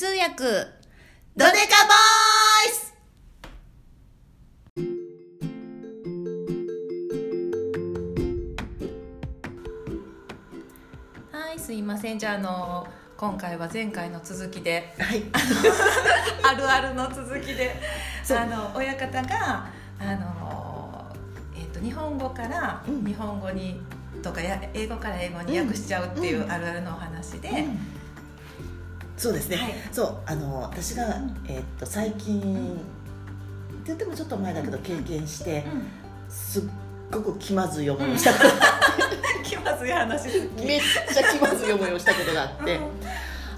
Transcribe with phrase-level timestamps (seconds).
[0.00, 0.44] 通訳。
[1.36, 1.92] ドデカボ
[2.64, 2.94] イス
[11.30, 12.18] はいすいません。
[12.18, 12.86] じゃああの
[13.18, 15.22] 今回は前回の続きではい、
[16.50, 17.76] あるあるの続きで
[18.30, 21.14] あの親方があの、
[21.54, 23.04] えっと日本語からうん。
[23.04, 23.78] 日本語に、
[24.22, 26.50] とかや英語から英語に訳しちゃうっていううん。
[26.50, 27.66] あるあるのお話で、
[29.20, 29.74] そうですね、はい。
[29.92, 31.36] そうあの私が、うん。
[31.46, 32.44] えーっと最近、っ
[33.84, 35.62] て言ってもちょっと前だけど経験して、
[36.30, 36.62] すっ
[37.10, 38.32] ごく気まずい思いをした
[39.44, 40.26] 気まずい話
[40.64, 40.80] めっ
[41.12, 42.82] ちゃ気まずい思いをしたことがあって、うん。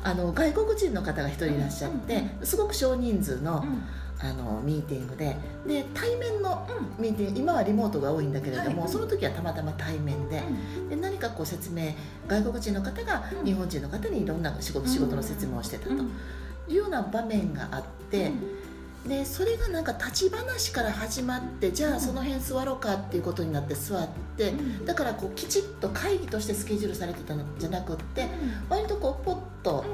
[0.03, 3.83] あの外国人の方が一人いらっしゃって、すごく少人数の,、うん
[4.23, 5.37] あのミーティングで。
[5.67, 8.91] で対面のうんミーティング今はリモートが多いんだけれども、はい。
[8.91, 10.43] その時はたまたま対面で,、
[10.91, 11.93] で何かこう説明
[12.29, 13.45] 外国人の方がうん。
[13.45, 15.91] 日本人の方にいろんな仕事仕事の説明をしてたと。
[15.91, 16.11] うん。
[16.69, 18.31] いうような場面があって、
[19.07, 24.85] でそれがなんか立ち話から始まってじゃあその辺座ろうかっていうことになって座ってうん。
[24.87, 28.29] だからこうきちっと会議としてスケジュールされてたのじゃなくって
[28.69, 29.85] 割とこうポッと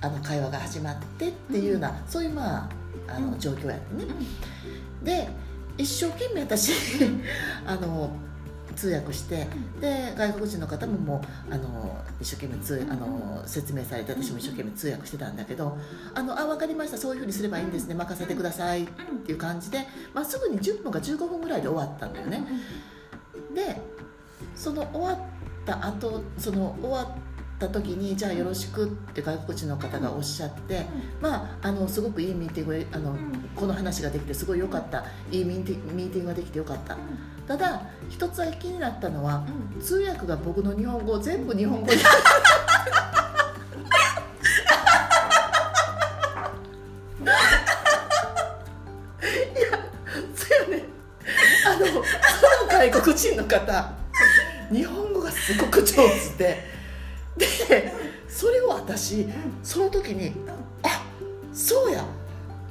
[0.00, 2.68] あの会話が始まってっていうような、そういうまあ
[3.08, 3.38] あのうん。
[3.38, 4.04] 状況やってね。
[5.02, 5.28] で
[5.76, 6.72] 一生懸命私
[7.66, 8.10] あの
[8.74, 9.46] 通訳して
[9.80, 15.78] で外国人の方ももうあの一生懸命通あの説明されて私も一生懸命通訳してたんだけど
[16.14, 18.86] 「あのあ分かりましたそういうふうにすればいいんですね任せてください」っ
[19.24, 22.44] ていう感じで、まあ、すぐに10分か15分ぐらいで終わったんだよね。
[23.54, 23.80] で
[24.56, 25.18] その終わっ
[25.64, 27.06] た後その終わっ
[27.68, 30.84] た時にじゃあよろしくって外国人の方がおっしゃって、
[31.20, 33.16] まああのすごくいいミーティングあの、
[33.56, 35.04] この話ができてすごい良かった。
[35.30, 36.96] いいミーティミーティングができて良かった。
[37.46, 39.44] ただ一つは気になったのは
[39.80, 41.92] 通訳が僕の日本語を全部日本語に。
[41.98, 42.10] いや
[50.34, 50.84] そうやね。
[51.66, 52.02] あのその
[52.68, 53.92] 外国人の方
[54.70, 56.73] 日本語がすごく上手で
[57.36, 57.92] で
[58.28, 59.28] それを私
[59.62, 60.32] その時に
[60.82, 61.04] あ
[61.52, 62.04] そうや。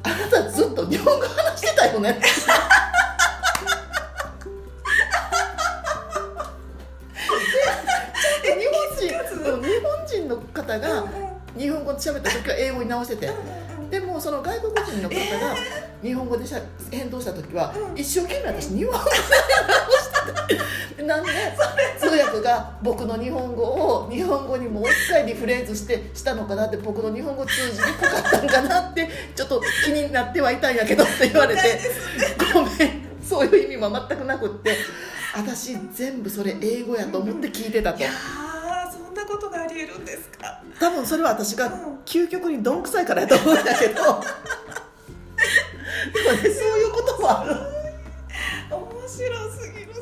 [0.05, 2.19] あなたずっと日本語話してたよね。
[8.43, 9.07] で日本人
[9.65, 11.05] 日本人の方が
[11.57, 13.31] 日本語で喋った時は英語に直してて。
[13.89, 15.55] でもその外国人の方が
[16.01, 16.59] 日本語でしゃ
[16.89, 20.12] 返答した時は一生懸命私日本語で直してて
[21.05, 21.31] なんで？
[21.99, 31.79] 通訳が僕の日本語を日本語にもう一回リフレーズしてしたのかなって僕の日本語通じにくかったんかなってちょっと気になってはいたんやけどって言われて。
[32.53, 33.03] ごめん。
[33.23, 34.75] そういう意味も全くなくって。
[35.35, 37.99] 私全部それ英語やと思って聞いてたと。
[37.99, 40.61] そんなことがありえるんですか？
[40.79, 41.71] 多分それは私が
[42.05, 43.93] 究極にどんくさいからやと思うんだけど。
[46.13, 47.55] でもねそういうこともある。
[48.69, 49.92] 面白すぎる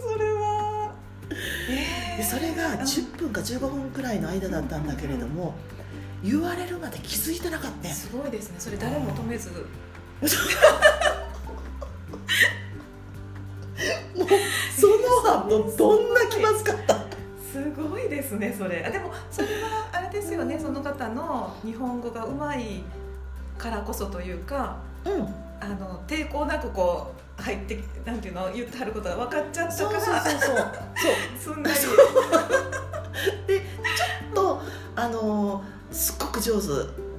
[2.18, 5.54] でそれが10分か15分くらいの間だったんだけれども
[6.24, 7.90] 言われるまで気づいてなかった。
[7.90, 8.56] すごいですね。
[8.60, 9.50] それ誰も止めず。
[9.50, 9.66] もう
[14.78, 16.96] その後どんな気まずかった？
[17.52, 18.86] すごいですねそれ。
[18.86, 20.60] あでもそれはあれですよね。
[20.60, 22.84] その方の日本語がうまい
[23.58, 25.28] からこそというかうん。
[25.64, 30.00] あの抵抗なくこう入ってなんていうの言ってはることが分かっちゃったから。
[30.00, 31.54] そうそうそうそう。
[31.56, 31.76] すんなり
[33.48, 34.62] でちょっと
[34.96, 36.68] あのすっごく上手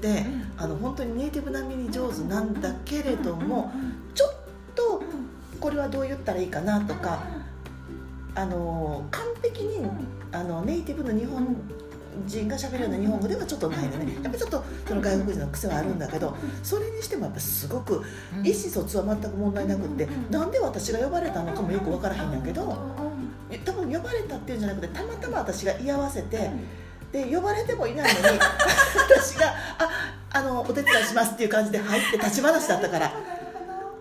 [0.01, 3.73] であの本当にネイティブ並みに上手なんだけれども
[4.15, 4.35] ちょっ
[4.75, 5.03] と
[5.61, 7.23] これはどう言ったらいいかなとか
[8.35, 9.87] あの完璧に
[10.33, 11.57] あのネイティブの日本
[12.27, 14.15] 人が喋るような日本語ではちょっとないのね。
[14.15, 18.03] やっぱりちょっとその外国人の癖はあるんだけどそれにしてもやっぱすごく
[18.43, 22.77] 意思疎通は全く問題なくってなんで私が呼ばれたのかもよく分からへんやけど
[23.65, 26.51] 多分呼ばれたっていうんじゃなくてたまたま私が居合わせて
[27.13, 28.39] で呼ばれてもいないのに
[29.11, 29.89] 私が「あ
[30.31, 33.13] あのお手伝いします」っていう感じで入って立ち話だったから。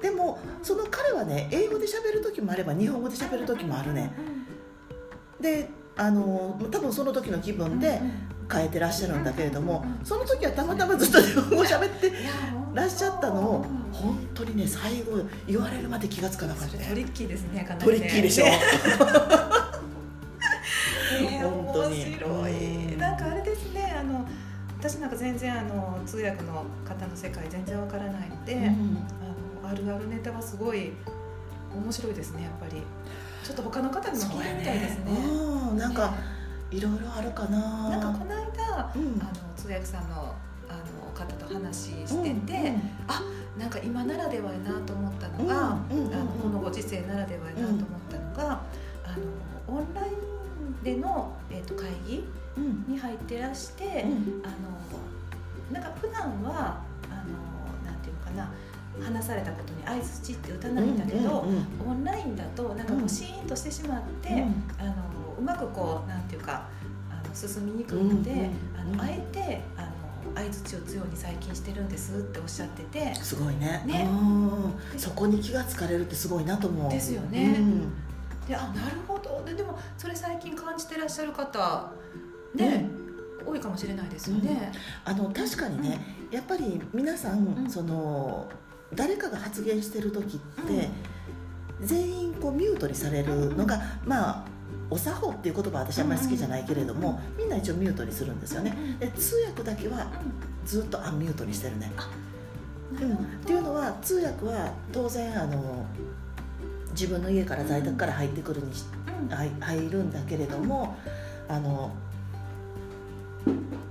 [0.01, 4.12] でもその彼はね英語で喋る時もあれば日本語で喋る時もあるね。
[5.39, 5.69] で
[6.01, 8.01] あの多分その時の気分で
[8.51, 12.12] 変えてらっしゃるんだけれどもその時はたまたまずっと日本語喋って
[12.74, 16.77] らっしゃったのを本当にね最後言われるまで気がつかなかった。
[16.80, 18.45] トリッキーですねかなりトねリッキーでしょ。
[21.21, 22.03] えー本当に。
[22.03, 22.27] 面白
[22.98, 24.27] なんかあれですねあの
[24.80, 28.63] 私なんか全然あの通訳の方の世界全然わからないので、うん。
[28.63, 30.94] あのあるあるネタはすごい
[31.75, 32.81] 面白いですねやっぱり
[33.43, 35.11] ちょっと他の方にも聞いてみたいですね。
[35.11, 35.77] うん。
[35.77, 36.13] なんか
[36.69, 37.89] いろいろあるかな。
[37.89, 39.19] なんかこの間、うん。
[39.21, 40.35] あの通訳さんの
[40.69, 42.81] あの方と話してて、うん
[43.59, 46.13] なんか今ならではやなと思ったのが、うんうんうんうん。
[46.13, 48.61] あのこのご時世ならではやなと思ったのが、
[49.03, 49.15] あ
[49.67, 52.23] のオンラインでの、えー、と会議
[52.57, 52.85] うん。
[52.88, 54.41] に入ってらして、うん。
[54.45, 58.51] あのなんか普段はあのなんていうのかな
[58.99, 64.39] 話されたことに相づちって打たないんだけど、うんうんオンラインだとなんかこうシーンとしてしまって、うん。
[64.79, 64.93] あの
[65.38, 66.67] うまくこうなんていうか
[67.09, 68.47] あの進みにくいので、うんうん。
[68.93, 69.89] あのあえてあの
[70.35, 73.15] 相づちを打つように最近してるんですっておっしゃってて。
[73.15, 73.83] すごいね。
[73.85, 74.07] ね。
[74.09, 76.91] うんそこに気がつかれるってすごいなと思う。
[76.91, 77.55] ですよね。
[77.57, 77.93] うん。
[78.47, 79.43] であなるほど。
[79.45, 81.91] ででもそれ最近感じてらっしゃる方
[82.55, 82.85] ね、
[83.45, 84.71] 多いかもしれないですよね。
[85.05, 85.99] あの確かにね、
[86.31, 87.69] やっぱり皆さん、うん。
[87.69, 88.49] その
[88.93, 90.89] 誰かが発言してる時って、
[91.81, 94.45] 全員こうミュートにされるのが、まあ
[94.89, 98.75] お作法っていう言葉は私あんまり好きじゃないけれども、みんな一応ミュートにするんですよね。
[98.99, 100.11] で通訳だけは
[100.65, 101.91] ずっとアンミュートにしてるね、
[103.01, 105.85] うん、っていうのは通訳は当然あの
[106.91, 108.83] 自分の家から在宅から入ってくるにし
[109.29, 110.95] 入入るんだけれども
[111.47, 111.91] あの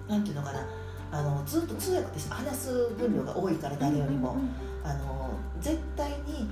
[0.08, 0.66] なんていうのかな
[1.12, 4.36] あのずっと通訳って話す分量が多いから誰よりも、
[4.84, 5.30] あの
[5.60, 6.48] 絶対に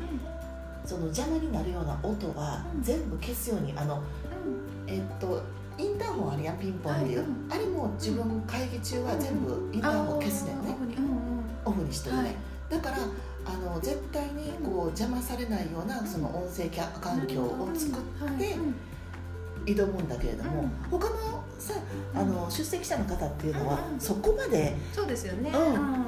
[0.85, 2.83] その邪魔になるような音はうん。
[2.83, 4.03] 全部消すようにあの
[4.87, 5.43] えっと
[5.79, 10.77] インターホンあるやんピンポンっていう、あれも自分会議中は全部インターホン消すねんね、
[11.65, 12.35] オフにしてるね、はい。
[12.69, 12.97] だから
[13.47, 18.03] あの絶対にこう邪魔されないようなその音声環境を作っ
[18.39, 18.57] て
[19.75, 20.71] 挑むんだけれども、うん。
[20.91, 21.75] 他のさ
[22.15, 24.01] あの出席者の方っていうのはうん。
[24.01, 25.51] そこまで、そうですよね。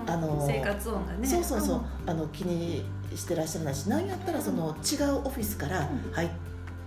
[0.07, 1.27] あの生活音がね。
[1.27, 2.85] そうそうそう、あの気に
[3.17, 6.31] してらっしゃらないし何やったらその違うオフィスから入っ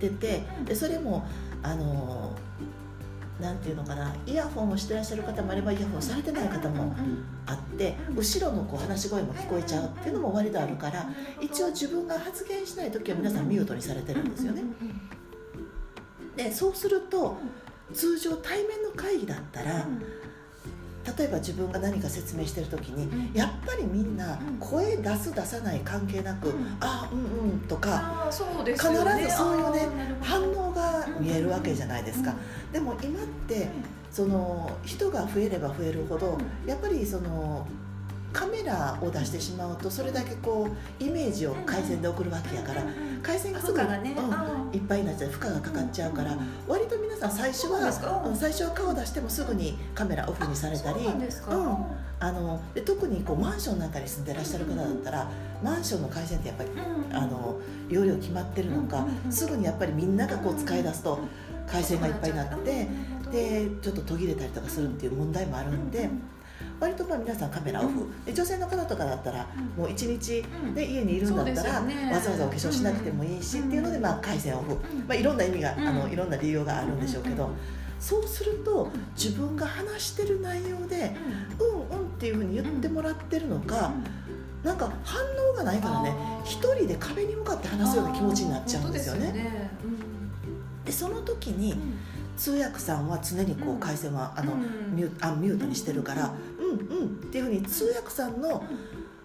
[0.00, 1.26] ててでそれも
[1.62, 2.32] あの
[3.40, 6.94] なんていうのかなイヤホンをしてらっしゃる方もあればイヤホンされてない方も
[7.46, 11.06] あって後ろのこう話し声も聞こえちゃうっていうのも割とあるから
[11.40, 14.62] 一応自分が発言しない時は皆さんミュートにされてるんですよね。
[16.36, 17.36] でそうすると
[17.92, 19.86] 通常対面の会議だったら
[21.18, 23.38] 例えば自分が何か説明してる時にうん。
[23.38, 24.56] やっぱりみんなうん。
[24.58, 28.30] 声出す出さない関係なくうん「あうんうん」とか
[28.64, 28.72] ね。
[28.72, 29.88] 必ずそういうね
[30.22, 32.34] 反応が見えるわけじゃないですか。
[32.72, 33.68] でも今って
[34.10, 37.66] その人が増えれば増えるほどやっぱりその
[38.34, 40.68] カメラを出してしまうとそれだけこ
[41.00, 42.82] うイメージを回線で送るわけやから
[43.22, 46.36] 回線がすぐいっぱいになっちゃう負荷がかかっちゃうから
[46.66, 47.78] 割と皆さん最初は
[48.26, 51.06] うん最初は顔出してもすぐにカメラオフにされたり
[52.18, 55.30] あので特にこうマンションなんかに住んでらっしゃる方だったら
[55.62, 56.74] マンションの回線ってやっぱりう
[57.12, 61.20] んあの容量決まってるのかすぐにやっぱりみんながこう使い出すと
[61.68, 62.88] 回線がいっぱいになって
[63.30, 66.10] でちょっと途切れたりとかするっていう問題もあるんで
[66.80, 68.06] 割とまあ皆さんカメラオフ。
[68.24, 70.44] で女性の方とかだったらもう一日
[70.74, 74.74] で家にいるんだったら、わざわざお化粧しなくてもいいし、うんっていうので、まあ、回線オフ、
[75.06, 75.88] まあ、いろんな意味が、うん。
[75.88, 77.50] あのいろんな理由があるんでしょうけど、
[78.00, 81.16] そうすると自分が話してる内容で
[81.58, 81.98] 「うん。
[81.98, 83.92] うん」っていうふうに言ってもらってるのか、
[84.62, 85.20] なんか反
[85.52, 89.70] 応がないからね一人で壁に向かって話すような気持ちになっちゃうんですよね。
[90.84, 91.74] でその時に
[92.36, 94.94] 通訳さんは常にこう回線はあの、うん。
[94.94, 98.64] ミュアンミュートにしてるから「うんうん」っていうふうに通訳さんの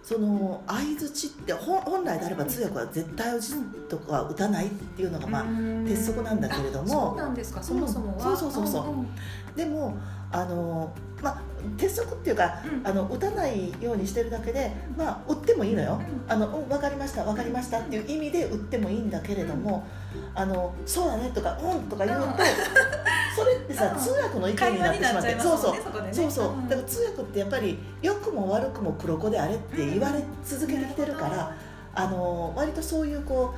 [0.02, 3.54] その相づちって本本来であれば通訳は絶対打ち
[3.88, 5.44] とかは打たないっていうのがまあ
[5.86, 6.88] 鉄則なんだけれども。
[6.88, 7.62] そうなんですか。
[7.62, 9.54] そもそもは、うんそうそうそうそうん。
[9.54, 9.96] でも
[10.32, 10.92] あの
[11.22, 11.42] まあ
[11.76, 12.86] 鉄則っていうかうん。
[12.86, 16.00] あの打たないようにしてるだけでまあ打ってもいいのよ。
[16.28, 19.86] あの、うん、分かりました分かりましたっていう意味で打ってもいいんだけれども、
[20.34, 22.32] あのそうだねとかうんとか言うと、うん。
[23.36, 24.00] それってさ、うん。
[24.00, 25.74] 通訳の意見会になってしまってそうそう。
[25.92, 26.12] そね。
[26.12, 26.68] そうそう、ん。
[26.68, 31.54] だから通訳ってやっぱり良くも悪くも黒子であれって言われ続けてきてるから、
[31.94, 33.54] あの割とそういうこ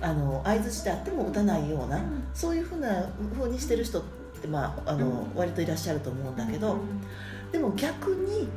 [0.00, 2.24] うあの相づちであっても打たないような、うん。
[2.34, 3.06] そういうふうな
[3.36, 4.02] 風にしてる人っ
[4.40, 5.38] て、まああのうん。
[5.38, 6.76] 割といらっしゃると思うんだけど、
[7.54, 8.48] でも逆に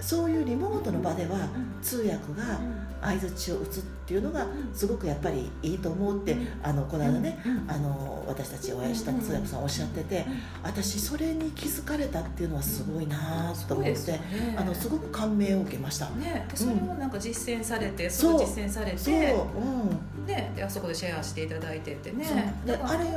[0.00, 1.48] そういうリモートの場では
[1.80, 2.58] 通訳が
[3.00, 6.46] 相づちを打つっていうのがすごくやっぱりいいと思うって、うん。
[6.60, 7.70] あのこの間ね、うん。
[7.70, 10.26] あの私たちお会いした通訳さんおっしゃってて、
[10.64, 14.12] 私それに気づかれたっていうのはすごいなと思って、す
[14.56, 16.10] あのすごく感銘を受けました。
[16.10, 18.40] ね、でそれをなんか実践されて、そう。
[18.40, 22.54] 実践されそう、て、うん、ね、であそこでシェアしていただいてってね。
[22.66, 23.12] であれ、うん、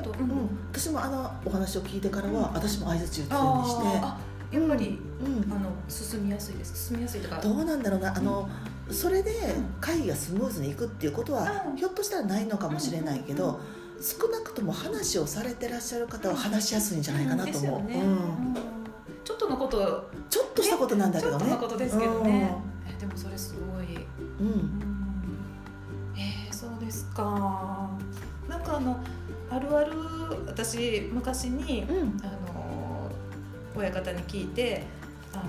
[0.72, 2.54] 私もあのお話を聞いてからは、うん。
[2.54, 6.88] 私も相づち打つようにして、やっぱり、うん、あの進みやすいです。
[6.88, 7.42] 進みやすいとか。
[7.42, 8.16] どうなんだろうな。
[8.16, 8.50] あの、
[8.90, 9.66] それでうん。
[9.82, 11.76] 会議がスムーズにいくっていうことは、うん。
[11.76, 13.60] ひょっとしたらないのかもしれないけど、
[14.00, 17.90] 少なくとも話をされてらっしゃる方は話しやすいんじゃないかなと思う。
[17.90, 17.96] ね。
[17.96, 18.12] うん。
[18.12, 18.58] うん。
[19.24, 20.10] ちょっとののこと。
[20.30, 21.40] ちょっとしたことなんだけどね。
[21.40, 22.56] ちょっとのことですけどね、
[22.88, 23.96] えでもそれすごい、
[24.40, 27.90] うん、うん、えー、そうですか。
[28.48, 29.00] なんかあの
[29.50, 29.92] あるある
[30.48, 32.22] 私昔にうん。
[32.24, 32.55] あの
[33.76, 34.84] 親方に聞いて
[35.34, 35.44] あの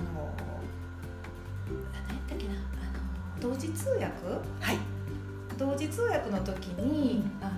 [1.93, 4.05] 何やったっけなあの同時通訳？
[4.59, 4.77] はい。
[5.57, 7.51] 同時通訳の時に、あの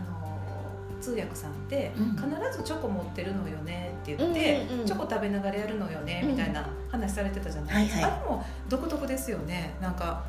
[1.01, 2.15] 通訳さんってうん。
[2.15, 4.85] 必ずチョコ持ってるのよねって言って、うんうんうん。
[4.85, 6.31] チョコ食べながらやるのよねうん。
[6.31, 8.21] みたいな話されてたじゃないですか、はいはい。
[8.21, 9.75] あれも独特ですよね。
[9.81, 10.23] なんか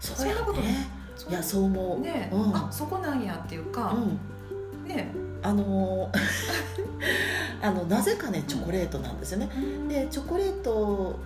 [0.00, 2.56] そんなことねそいやそう思う、ね、うん。
[2.56, 6.18] あそこなんやっていうか、うん、ねあのー
[7.62, 9.48] あのなぜかねチョコレートなんですよね。
[9.88, 11.18] でチョコレート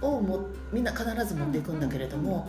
[0.00, 2.48] をもみんな必ず持っていくんだけれども、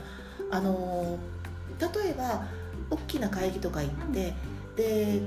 [0.52, 1.40] あのー
[1.80, 2.46] 例えば
[2.90, 4.34] 大きな会議とか行って
[4.76, 5.22] で、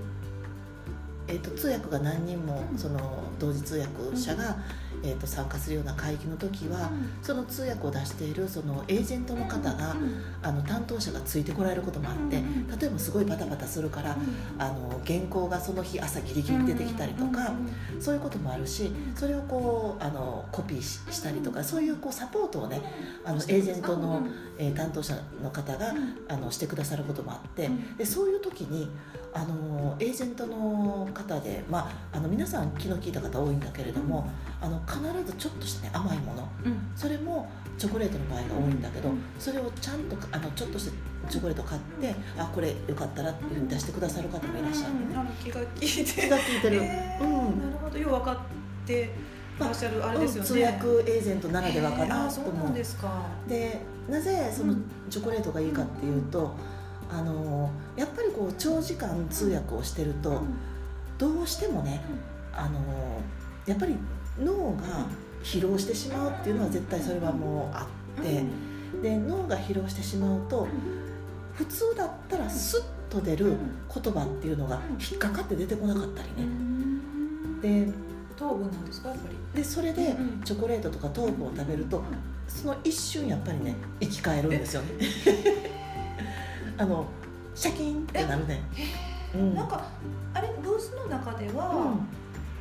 [1.27, 4.57] えー、と通訳が何人もその同時通訳者が、
[5.03, 6.91] えー、と参加するような会議の時は
[7.23, 9.97] その通訳を出しているそのエージェントの方が
[10.43, 12.43] あの担当者がついてこられることもあって
[12.81, 14.17] 例えばすごいバタバタするから
[14.59, 17.53] あの原稿がその日朝ギリギリ出てきたりとか
[18.01, 22.83] そういうこともあるしそれをこうあのコピーししたりとかそういうこうサポートをね
[23.25, 24.27] あのエージェントの、
[24.59, 25.95] えー担当者の方が
[26.29, 27.69] あのしてくださることもあって
[27.99, 28.89] でそういう時に
[29.35, 34.29] あのエージェントの方で、まあ、あの皆さん気の利いた方多いんだけれども
[34.61, 36.49] あの必ずちょっとした、ね、甘いもの。
[36.95, 37.49] それも
[37.79, 44.95] チョコレートの場合が多いんだけどそれをちゃんとあのちょっとしたチョコレート買ってあこれよかったらっていうふうに出してくださる方もいらっしゃる。
[44.95, 46.05] ねあの気が利いて。
[46.05, 47.61] 気が利いてる、えーうん。
[47.61, 47.99] なるほど。
[47.99, 48.37] よう分かっ
[48.87, 49.15] て
[49.59, 53.27] らっしゃるあれですよね、通訳エージェントならではかえーなあそうなと思うんですか。
[53.49, 54.85] でなぜそのうん。
[55.09, 56.55] チョコレートがいいかっていうと、
[57.12, 60.42] あのやっぱりこう長時間通訳をしてると、
[61.19, 62.00] どうしてもね、
[62.52, 63.21] あの
[63.66, 63.97] やっぱり
[64.40, 65.07] 脳が
[65.42, 67.87] 疲労してしまうっていうのは絶対それはもうあ
[68.21, 68.42] って、
[69.02, 70.66] で脳が疲労してしまうと
[71.54, 73.57] 普通だったらスッと出る
[73.92, 76.49] 言葉っていうのが引っかかって出てこなかったりね。
[77.61, 77.92] で
[78.37, 79.11] 糖分なんですか？
[79.11, 79.37] やっぱり。
[79.54, 82.02] でそれでうんチョコレートとか糖分を食べると
[82.49, 84.88] その一瞬やっぱりね生き返るんですよね
[86.83, 87.07] あの
[87.55, 88.61] シャキンってなるね。
[89.35, 89.55] うん。
[89.55, 89.85] なんか
[90.35, 91.95] あれブースの中では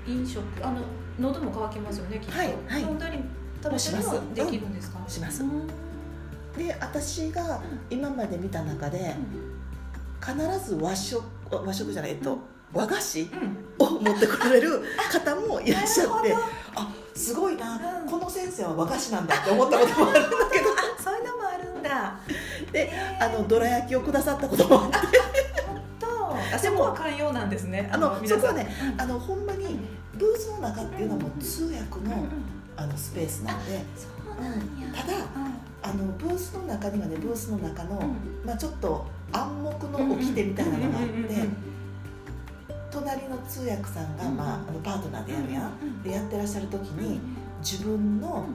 [0.05, 0.81] 飲食あの
[1.19, 2.81] 喉も渇きますよねきっと、はいはい。
[2.83, 3.17] 飲んだり
[3.63, 5.43] 食べたりはできるんですか、します。
[5.43, 5.67] うん。
[6.55, 9.15] で私が今まで見た中で
[10.23, 12.37] 必ず和食和食じゃないえっと
[12.73, 13.85] 和菓子うん。
[13.85, 16.35] を持ってこられる方もいらっしゃって
[16.75, 18.07] あすごいな、うん。
[18.07, 20.65] この先生は和菓子なんだって思ったこともあるんだけど。
[20.77, 22.19] あそういうのもあるんだ
[22.71, 24.97] であのどら焼きをくださったこともあって。
[25.99, 27.89] とあそこは寛容なんですね。
[27.91, 29.01] あのそこはねうん。
[29.01, 29.79] あのほんまに
[30.17, 32.25] ブースの中っていうのはもう通訳の
[32.77, 33.79] あのスペースなんで。
[33.95, 34.91] そうなんや。
[34.93, 35.13] ただ
[35.83, 38.01] あのブースの中にはねブースの中の、
[38.45, 41.13] まあ、ちょっと暗黙の掟みたいなのがあって
[42.91, 46.03] 隣の通訳さんが、うんまあ、あのパートナーでやるやん。
[46.03, 47.19] でやってらっしゃる時に
[47.61, 48.45] 自分の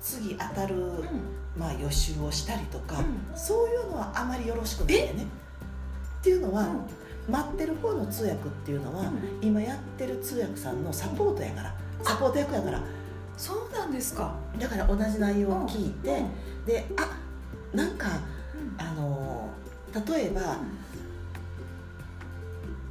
[0.00, 1.04] 次当たる、
[1.56, 2.96] まあ、予習をしたりとか、
[3.34, 5.26] そういうのはあまりよろしくないんだよね。
[6.20, 6.68] っていうのは、
[7.28, 11.74] 待ってる方の通訳っていうのは、今やってる通訳さんのサポートやから。
[12.02, 12.82] サポート役やから。
[13.36, 14.34] そうなんですか。
[14.58, 16.64] だから同じ内容を聞いて、うん。
[16.66, 17.18] であ
[17.76, 18.06] なんか
[18.78, 19.50] あの
[20.06, 20.58] 例えば、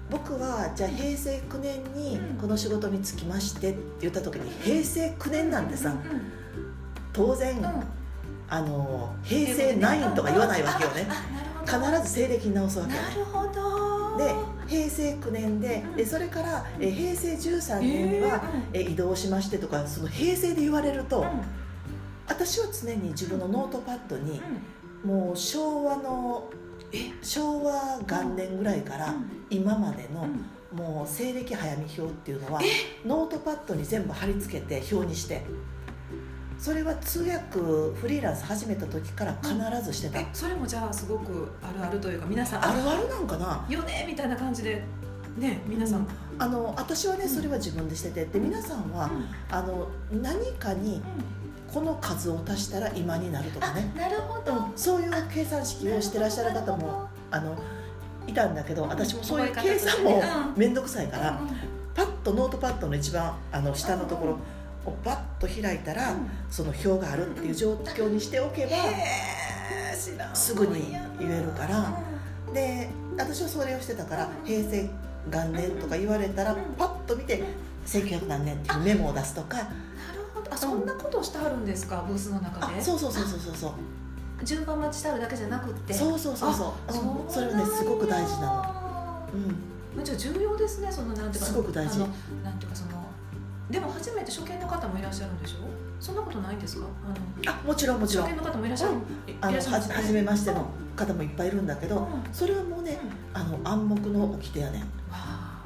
[0.10, 2.38] 僕はじゃあ平成9年にうん。
[2.38, 5.96] この仕事に就きましてって言った時に平成9年なんてさ
[7.14, 7.62] 当然、
[8.52, 11.08] あの平成9とか言わないわけよね。
[11.66, 12.94] 必ず西暦に直すわけ。
[12.94, 14.18] よねなるほど。
[14.18, 14.36] で
[14.68, 18.44] 平成9年ででそれからえ平成13年には、
[18.74, 21.26] え移動しましてとかその平成で言われると、
[22.28, 24.42] 私は常に自分のノートパッドに
[25.06, 26.50] もう昭和の
[27.22, 29.16] 昭和元年ぐらいから
[29.50, 30.28] 今までの
[30.74, 32.62] もう西暦早見表っていうのは
[33.06, 35.44] ノートパッドに全部貼り付けて表にして
[36.62, 37.58] それは通訳
[38.00, 43.66] フリーランス始めた時から必ずしてた、えそれもじゃあすごくあるあるというか皆さんあるあるなんかな？
[43.68, 44.84] よねみたいな感じで
[45.38, 47.30] ね皆さん、あの私はねうん。
[47.30, 49.10] それは自分でしててで皆さんは
[49.50, 51.02] あの何かに
[51.74, 57.58] この数を足したら今になるとかね、なるほうん、そういう計算式をしてらっしゃる方もあの
[58.28, 60.22] いたんだけど私もそういう計算も
[60.56, 61.42] 面倒くさいから
[61.96, 64.38] パッとノートパッドの一番あの下のところ
[64.86, 66.16] をバッと開いたら
[66.50, 72.02] その表があるっていう状況にしておけばへー知らんすぐに言えるから
[72.54, 74.90] で私はそれをしてたから平成
[75.30, 77.44] 元年とか言われたらパッと見て
[77.86, 79.58] 1900何年っていうメモを出すとか。
[79.58, 79.70] なる
[80.34, 80.54] ほど。
[80.54, 82.04] あそんなことをしてはるんですか？
[82.08, 82.80] ブースの中で？
[82.80, 83.72] あそうそうそうそうそうそう。
[84.44, 85.94] 順番待ちしてあるだけじゃなくって？
[85.94, 86.68] そうそうそうそう。
[86.88, 87.32] あうん。
[87.32, 89.30] それはねすごく大事なの。
[89.34, 89.98] うん。
[89.98, 92.00] のじゃあ重要ですねそのなんていうかすごく大事。
[92.00, 93.01] なんていうかその
[93.72, 95.58] でも初めて初見の方もいらっしゃるんでしょ？
[96.00, 96.86] そんなことないんですか？
[97.06, 98.28] あのあもちろんもちろん。
[98.28, 99.00] 初見の方もいらっしゃる、うん。
[99.00, 99.02] い
[99.40, 102.06] あのめましての方もいっぱいいるんだけどうん。
[102.34, 103.00] それはもうね
[103.34, 104.86] あの暗黙の掟やねん、う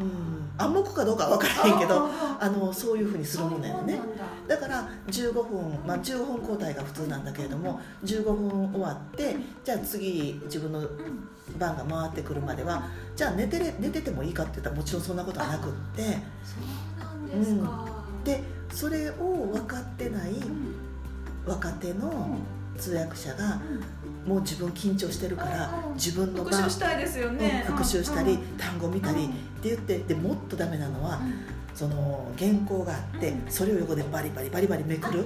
[0.03, 3.99] ん、暗黙かどうかは分からへんけどああのそういうふうにするもんだよね。
[4.47, 4.55] だ。
[4.55, 10.87] だから15分、まあ、15分交代が普通なんだけれども15分終わってじゃあ次自分のうん。
[11.59, 16.01] 番が回ってくるまではじゃあ寝てれ寝ててもいいかって言ったらもちろんそんなことはなくって。
[16.43, 17.85] そうなんですか、
[18.25, 20.75] でそれを分かってないうん
[21.45, 22.55] 若手のうん。
[22.77, 23.61] 通訳者が
[24.25, 24.29] うん。
[24.29, 29.27] もう自分緊張してるからうん自分の復番習したいですよね、うん復習したりうん単語見たりっ
[29.61, 31.33] て言ってでもっとダメなのはうん。
[31.73, 33.51] その原稿があってうん。
[33.51, 35.25] それを横でバリバリバリバリめくる。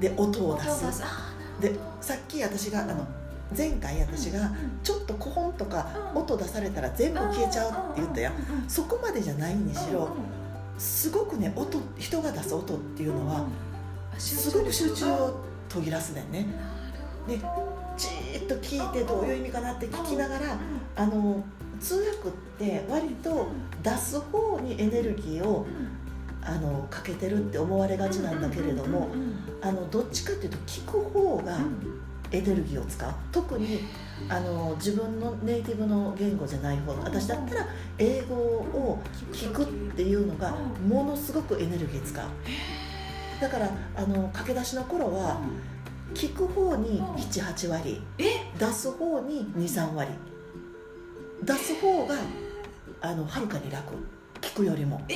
[0.00, 1.02] で音を出す。
[1.60, 3.06] でさっき私があの
[3.56, 4.50] 前回私が
[4.82, 8.32] ちょっとコホンとか音出されたら全部消えちゃうって言ったや
[8.66, 10.08] そこまでじゃないにしろ
[10.78, 13.46] すごくね音人が出す音っていうのは
[14.14, 16.22] あすごく集中を途切らすね。
[16.22, 16.46] んね
[17.26, 17.38] で
[17.96, 20.58] じーっと聞いてどういう意味かなって聞きながら
[20.96, 21.42] あの
[21.80, 23.48] 通訳って割と
[23.82, 25.66] 出す方にエネルギーを
[26.42, 29.08] あのかけてるって思われがちなんだけれども
[29.60, 31.58] あのどっちかっていうと聞く方が
[32.32, 33.12] エネルギーを使う。
[33.30, 33.80] 特に
[34.28, 37.66] あの自分のネイティブの言語じゃない方私だったら
[37.98, 38.98] 英語を
[39.32, 40.54] 聞くっていうのが
[40.86, 42.26] ものすごくエネルギー使う。
[43.40, 45.40] だからあの駆け出しの頃は
[46.14, 48.24] 聞く方に78割え？
[48.58, 50.10] 出す方に23割。
[51.42, 52.14] 出す方が
[53.00, 53.94] あのはるかに楽。
[54.40, 55.00] 聞くよりも。
[55.08, 55.14] え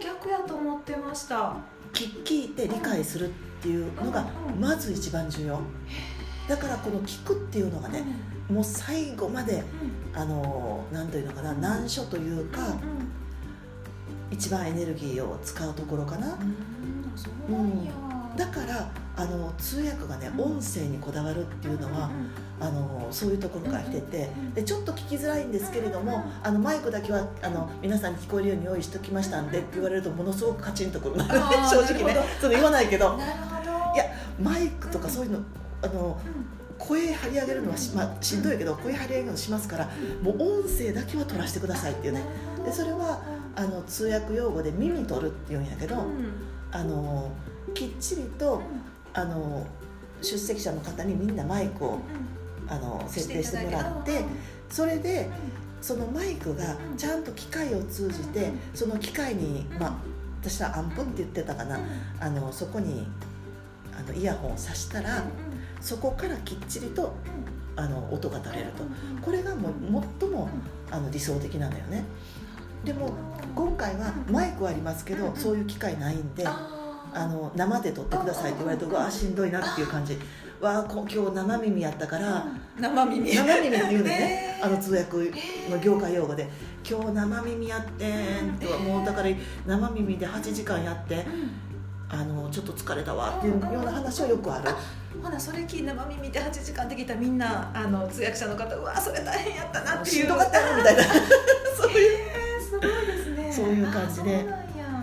[0.00, 1.54] ー、逆やと思ってました。
[1.92, 4.60] 聞聞いて理解するっていうのがうん。
[4.60, 5.60] まず一番重要。
[6.48, 8.04] だからこの聞くっていうのがね
[8.50, 9.62] もう最後まで
[10.14, 12.58] あの何というのかな難所というか
[14.30, 16.28] 一番エネルギーを使うところかな。
[17.48, 17.88] うん
[18.36, 20.40] だからあの通訳がねうん。
[20.40, 22.08] 音声にこだわるっていうのは
[22.60, 31.16] あのそういうところから来ててでちょっと聞きづらいんですけれどもあのマイクだけはあの皆さんに聞こえるように用意しておきましたんでって言われるとものすごくカチンとくる。
[31.16, 33.18] 正あー 直ねその言わないけど。
[33.94, 34.04] いや
[34.40, 35.38] マイクとかそういうの
[35.82, 39.88] あのうん声張り上げるのはし,、まあ、しんどいけど声張り上げるのしますから
[40.22, 42.24] もう音声だけは取らせてくださいっていうね。
[42.64, 43.22] でそれは
[43.54, 46.50] あの通訳用語で耳取るっていうんやけどうん。
[46.72, 47.30] あの
[47.74, 48.62] きっちりと
[49.12, 49.66] あの
[50.22, 51.98] 出席者の方にみんなマイクを
[52.68, 54.24] あの設定してもらって
[54.68, 55.28] それで
[55.80, 59.96] そのマイクがちゃんと機械を通じてその機械に、まあ、
[60.40, 61.80] 私はアンプって言ってたかな。
[62.20, 63.06] あのそこに
[63.98, 65.24] あのイヤホンを挿したら
[65.80, 67.14] そこからきっちりと
[67.76, 68.84] あの音が取れると。
[69.22, 69.72] これがもう
[70.20, 70.48] 最も
[70.90, 72.04] あの理想的なんだよね。
[72.84, 73.12] でも
[73.54, 80.18] 今回はマイクはありますけどそういう機会ないんであの生で撮ってくださいって言われるとうわあしんどいなっていう感じ。
[80.60, 82.46] わあこ今日生耳やったから
[82.78, 83.34] 生耳。
[83.34, 84.10] 生耳っていうのね。
[84.10, 85.16] ねあの通訳
[85.70, 86.48] の業界用語で
[86.88, 89.28] 「今日生耳やってん」ってもうだから
[89.66, 91.26] 生耳で8時間やって
[92.10, 94.68] あのちょっと疲れたわっていうような話はよくある
[95.22, 100.60] ほなそれ聞い生耳で8時間できたみんなあの通訳者の方うわそれ大変やったなっていうしんどかった。
[100.60, 101.02] なみたいな
[101.76, 102.18] そういう。
[102.18, 103.52] えーすごいですね。
[103.52, 104.46] そういう感じで。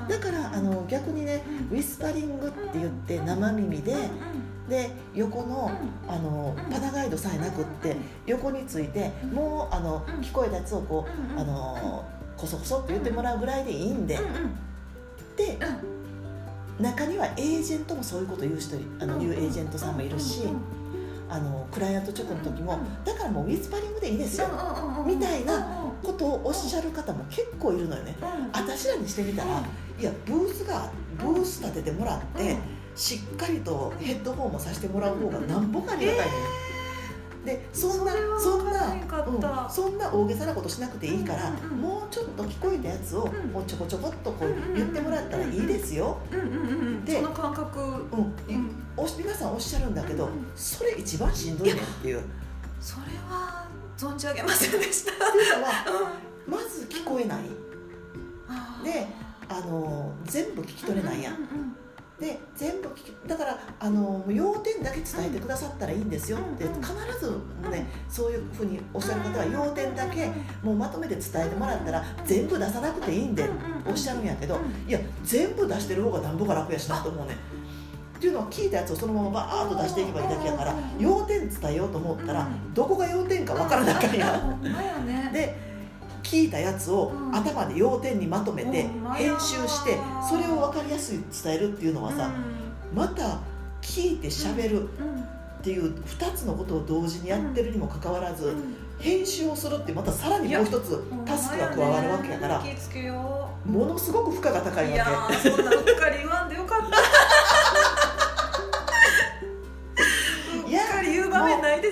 [0.08, 3.94] だからあの逆にねウィスパリングって言って生耳で
[4.70, 5.70] で横の
[6.08, 12.06] あのパナガイドさえなくって横についてもうあの聞こえたやつをこうあの
[12.38, 14.18] こそこそって言ってもらうぐらいでいいんで。
[15.36, 15.58] で
[16.80, 20.44] 中にはエージェントもそういうこと言う人あの言うエージェントさんもいるし
[21.30, 24.48] あのクライアント直の時もだからもうウィスパリングでいいですよ
[25.06, 28.16] みたいなことをおっしゃる方も結構いるのよね。
[28.54, 29.62] 私らにしてみたら
[30.00, 32.58] いやブースがブース立ててもらって
[32.96, 36.67] しっかりとヘッドホンもさせてもらう方がなんぼかありがたいのよ
[37.48, 43.52] でそんなそんなうんそんな大げさなことしなくていいから、うんうんもうちょっと聞こえたやつを、うん。
[43.52, 46.18] もうちょこちょこっとこう言ってもらったらいいですよ、
[47.06, 47.80] でその感覚。
[47.80, 48.34] うん。
[48.50, 48.84] うん。
[48.98, 50.32] お皆さんおっしゃるんだけど、うん。
[50.56, 52.20] それ一番しんどいねっていう。
[52.20, 52.24] っ
[52.82, 55.12] それは存じ上げませんでした。
[55.12, 56.16] ていうのは
[56.48, 57.44] まず聞こえない。
[58.84, 59.08] で
[59.50, 61.36] あの全部聞き取れないやん
[62.20, 67.32] で全部聞きだからあの要点だけ伝えてくださったらいいんですよってうん必ず
[67.70, 70.32] ねそういうふうにおっしゃる方は要点だけ
[70.64, 73.48] もうまとめて伝えてもらったら全部出さなくていいんで
[73.86, 77.36] おっしゃるんやけどいや全部出してる方がなんぼか楽やしなと思うね
[78.18, 85.30] っていうのを聞いたやつをそのままバーッと出していけばいいだけやから要点伝えようと思ったらどこが要点か分からなかんやほんまやね。
[85.32, 85.67] で
[86.30, 87.36] 聞いたやつをうん。
[87.36, 89.98] 頭で要点にまとめて編集して
[90.30, 92.30] それを分かりやすい伝えるっていうのはさ
[92.94, 93.40] また
[93.82, 94.88] 聞いてしゃべるうん。
[94.88, 98.76] っていう2つのことを同時にやってるにもかかわらずうん。
[99.00, 102.64] 編集をするってまたさらにもう一つタスクが加わるわけやから
[103.64, 106.98] ものすごく負荷が高いいやわーそんなうっかり言わんでよかった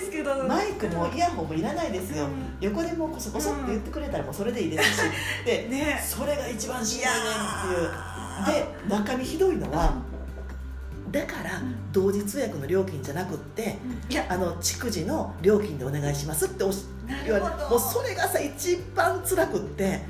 [0.00, 0.44] すけど。
[0.44, 2.24] マイクもイヤホンもいらないですよ。
[2.24, 2.30] うん。
[2.60, 5.10] 横でもうコソコソって言ってくれたらもうそれでいいですし。
[5.44, 6.02] で ね。
[6.04, 8.16] それが一番しんどいねんっていう。
[8.44, 9.94] で中身ひどいのは
[11.10, 13.78] だから同時通訳の料金じゃなくって
[14.10, 20.00] いやあの逐次の料金でお願いしますっておしな言われもうそれがさ一番辛くって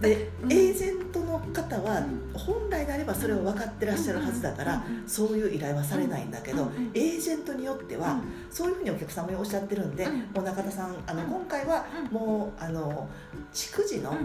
[0.00, 10.18] で、うんエージェントの方は本来であればそれを分かってらっしゃるはずだからそういう依頼はされないんだけどうんエージェントによってはそういうふうにお客様におっしゃってるんでうん。
[10.34, 11.30] もう中田さんあのうん。
[11.30, 12.16] 今回はうん。
[12.16, 13.08] もうあの
[13.52, 14.16] 逐次の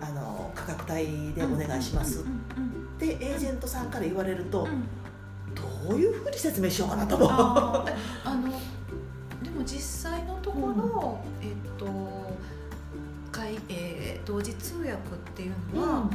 [0.00, 2.20] あの価格帯でお願いします。
[2.20, 2.22] っ
[2.98, 4.66] てエージェントさんから言われると
[5.54, 7.30] どういうふうに説明しようかなと思う。
[7.30, 7.84] あ
[8.34, 8.50] の
[9.42, 11.86] でも実際のところ、えっと
[14.30, 14.98] 同時通訳っ
[15.34, 16.08] ていうのは、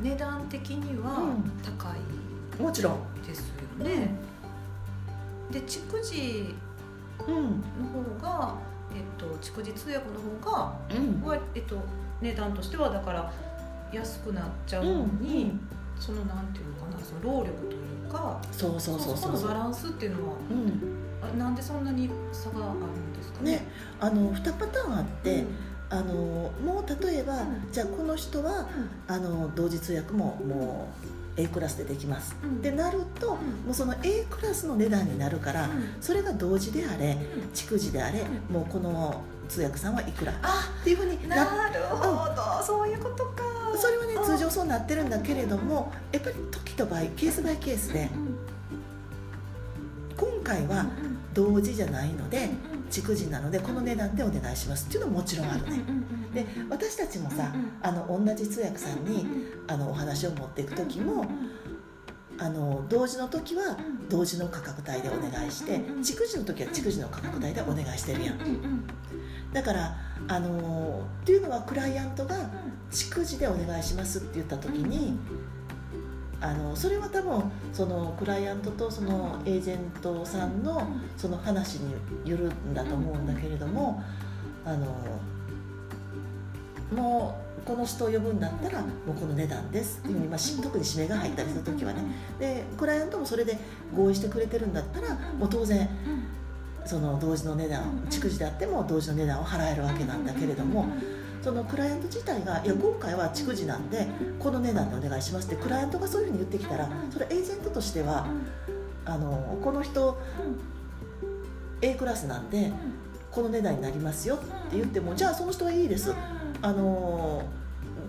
[0.00, 1.52] 値段的にはうん。
[1.62, 4.16] 高いもちろん、ですよね。
[5.52, 6.54] で逐次
[7.28, 8.54] うんの方が、
[8.92, 11.24] えっと逐次通訳の方がうん。
[11.24, 11.76] はえっと
[12.20, 13.32] 値段としてはだから
[13.92, 15.52] 安くなっちゃうのに、
[16.00, 20.96] そのなんていうのかなその労力というかそうそうそうそのバランスっていうのはうん。
[21.22, 23.52] あなんでそんなに差があるんですかね？
[23.52, 23.68] ね、
[24.00, 25.46] あの2パターンあって、うん
[25.90, 27.68] あのもう例えば、うん。
[27.72, 28.68] じゃあこの人は
[29.08, 30.88] あの同時通訳もも
[31.36, 32.58] う A クラスでできます、うん。
[32.58, 33.38] ってなると、も
[33.70, 35.68] うその A クラスの値段になるから、
[36.00, 37.18] それが同時であれ
[37.54, 43.42] 逐次であれ、うもうこの通訳さんはいくらあっていうふうにななるほど、そういうことか。
[43.76, 44.24] それはねうん。
[44.24, 48.36] 通常そうなってるんだけれどもやっぱり時と場合ケースバイケースでうん
[50.16, 50.86] 今回は
[51.32, 52.50] 同時じゃないので
[52.90, 55.82] 逐次なのでこの値段でお願いしますっていうのももちろんあるね。
[56.34, 59.26] で私たちもさあの同じ通訳さんに
[59.66, 61.24] あのお話を持っていく時も
[62.38, 63.76] あの同時の時は
[64.08, 68.38] 同時の価格帯でお願いして逐次の時は逐次の価格帯でお願いしてるやん。
[69.52, 69.96] だから
[70.28, 72.36] あのっていうのはクライアントが
[72.90, 75.18] 逐次でお願いしますって言った時に
[76.40, 81.92] あのそれは多分そのクライアントとそのエージェントさんのその話に
[82.24, 84.02] よるんだと思うんだけれども
[84.64, 84.86] あの
[86.94, 92.02] もうこの人を呼ぶんだったらもうこの値段ですっていうふうに、まあ、し特に指名が入ったりする時はね
[92.38, 93.58] でクライアントもそれで
[93.94, 95.88] 合意してくれてるんだったらもう当然
[96.84, 100.86] その同時の値段逐次であっても同時の値段を払えるわけなんだけれども
[101.42, 104.06] そのクライアント自体が「いや今回は逐次なんで
[104.38, 108.26] この値段でお願いします」ってクライアントがそういうふうに言ってきたらそれエージェントとしては
[109.04, 110.18] あのこの人
[111.82, 112.70] A クラスなんで
[113.30, 116.12] この値段になりますよって言ってもじゃあその人はいいです。
[116.62, 117.42] あの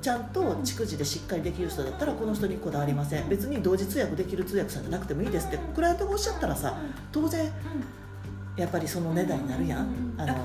[0.02, 3.30] ちゃんと逐次でしっかりできる人だったらこの人にこだわりません。
[3.30, 6.76] 別に同時通訳できる通訳さんじゃなくてもいいですってクライアントがおっしゃったらさ
[7.12, 7.52] 当然
[8.58, 9.88] やっぱりその値段になるやん。
[10.17, 10.44] あのなる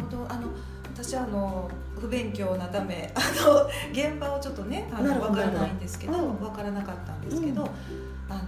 [0.00, 0.48] ほど、あの
[0.94, 7.68] 私あの不勉強なためあの現場をちょっとねあの分からないんですけど、うん分からなかったんですけど、うん。
[8.32, 8.42] あの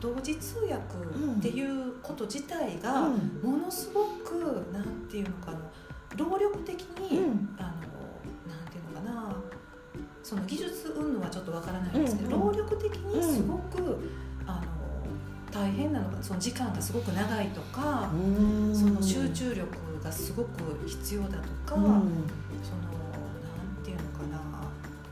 [0.00, 3.40] 同時通訳っていうこと自体うがん。
[3.42, 5.58] ものすごくなんていうのかな
[6.16, 7.56] 労力的に、うん。
[7.58, 9.36] あのなんていうのかな
[10.22, 13.98] その技術云々はちょっとわからないんですけど、うんうん労力的にすごく、
[14.46, 14.62] あの
[15.52, 18.74] 大変なのがその時間がすごく長いとか、うん。
[18.74, 19.66] その集中力
[20.02, 20.48] がすごく
[20.86, 22.24] 必要だとか、うん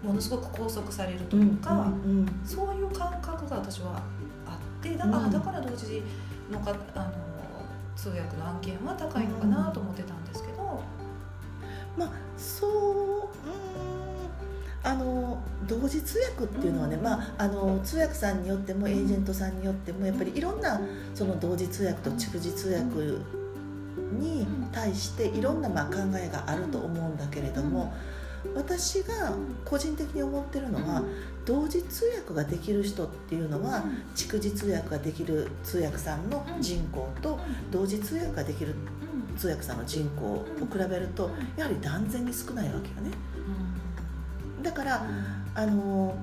[0.03, 4.03] ものすごく拘束されるとうんか、うんそういう感覚が私は
[4.47, 5.15] あってだ,、うん。
[5.15, 6.03] あだから同時
[6.51, 7.13] のかあの
[7.97, 10.83] 通訳の案件は高いのかなと思ってたんですけど。
[11.97, 13.29] まあそううん
[14.85, 17.03] あの同時通訳っていうのはね、うん。
[17.03, 20.81] まあ、あの通訳さんによってもエージェントさんによってもやっぱりいろんな
[21.15, 23.19] その同時通訳と逐次通訳
[24.19, 27.93] に対していろんなまあ考えがあると思うんだけれども
[28.55, 31.03] 私が個人的に思ってるのは
[31.45, 37.39] 同時通訳ができる人っていうのは逐次通訳ができる通訳さんの人口と
[37.71, 38.75] 同時通訳ができる
[39.37, 43.11] 通訳さんの人口を比べるとやはり断然に少ないわけよね。
[44.63, 45.07] だから
[45.55, 46.15] あの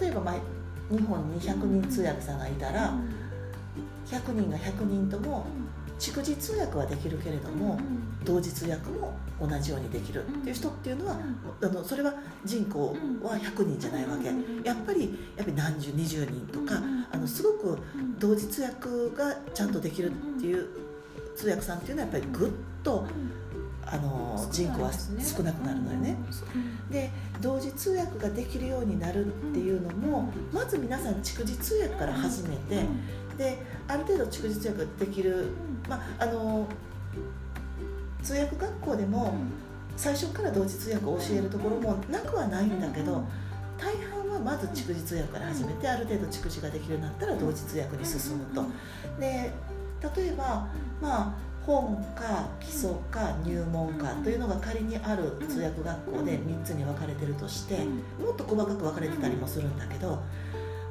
[0.00, 0.34] 例えば、まあ、
[0.90, 2.94] 日本に100人通訳さんがいたら
[4.06, 5.46] 100人が100人とも
[5.98, 7.78] 逐次通訳はできるけれども
[8.24, 11.16] 同時通訳も同じようにできるっていう人っていうのは
[11.62, 14.26] あのそれは人口は100人じゃないわけ。
[14.66, 16.80] やっぱりやっぱり何十20人とか
[17.10, 17.78] あのすごく
[18.18, 20.68] 同時通訳がちゃんとできるっていう
[21.36, 22.50] 通訳さんっていうのはやっぱりぐっ
[22.82, 23.06] と
[23.90, 26.16] あの人口は少なくなるのよね。
[26.90, 30.27] で同時通訳ができるようになるっていうのも
[30.58, 32.84] まず皆さん逐次通訳から始めて
[33.38, 35.50] である程度逐次通訳できる、
[35.88, 36.66] まあ、あの
[38.24, 39.34] 通訳学校でも
[39.96, 43.22] 最初から同時通訳を教えるところもなくはないんだけど
[43.78, 48.64] 大半はまず逐次通訳から始めてある程度逐次ができるようになったら同時通訳に進むと。
[49.20, 49.52] で
[50.16, 50.66] 例えば
[51.00, 57.84] まあ本か基礎か入門かというのが仮にある通訳学校で3つに分かれてるとして
[58.18, 60.22] もっと細かく分かれてたりもするんだけど、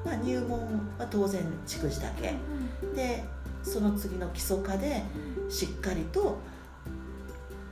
[0.07, 0.59] まあ、入門
[0.97, 2.33] は当然逐次だけ。
[2.95, 3.25] で
[3.61, 5.03] その次の基礎科で
[5.49, 6.39] しっかりと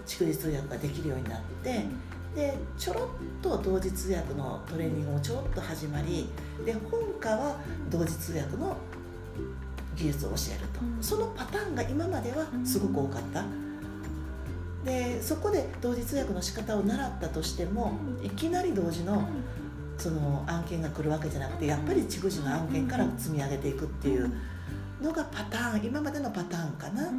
[0.06, 1.86] 逐次通訳ができるようになって
[2.36, 3.08] でちょろっ
[3.42, 6.28] と同時通訳のトレーニングもちょろっと始まり
[6.66, 7.56] で本科は
[7.90, 8.76] 同時通訳の
[9.96, 13.46] 技術を教えると、うん、そのパターンが今まではすごく多かった、
[14.84, 19.26] でそこで同時通訳の仕方を習ったとしてもいきなり同時の
[19.98, 24.32] その案件が来るわけじゃなくてやっぱり逐次の案件から積み上げていくっていう
[25.02, 27.12] のがパターン今までのパターンかな。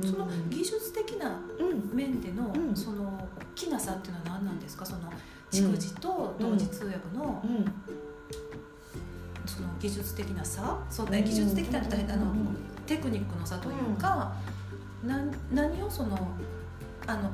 [0.00, 1.38] その技術的な
[1.92, 4.84] 面での、うん、その大きな差っていうのは何なんですか？
[4.86, 5.12] その
[5.50, 7.44] 逐次と同時通訳の
[9.46, 10.78] その技術的な差？
[10.90, 11.82] そ技術的なあ
[12.16, 12.34] の
[12.86, 14.32] テクニックの差というか、
[15.02, 16.16] うん、な何をその
[17.06, 17.30] あの、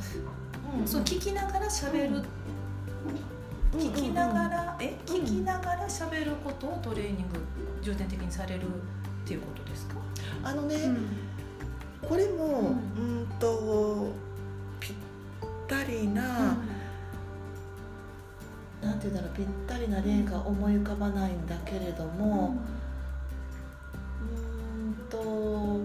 [0.81, 2.23] うん、その聞きながら喋る、
[3.73, 7.39] 聞きながらえ聞きながら喋ることをトレーニング
[7.83, 8.69] 重点的にされるっ
[9.27, 9.95] ていうことですか？
[10.43, 10.77] あのね、
[12.03, 13.27] これも、うん。
[13.39, 14.11] と
[14.81, 14.97] ぴっ
[15.69, 16.23] たりな、
[18.83, 22.57] なんて言うんだろうぴったりな例が思い浮かばないんだけれども
[24.21, 25.81] うんと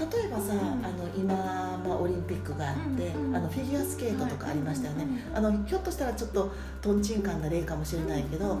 [0.00, 8.58] 例えばさ、あの今、まあ、オリンピックがあって、あのフィギュアスケートとかありましたよね、あのひょっとしたらちょっととんちんかんな例かもしれないけど、